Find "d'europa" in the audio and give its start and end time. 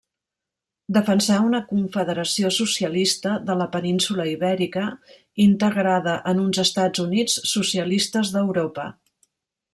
8.39-8.89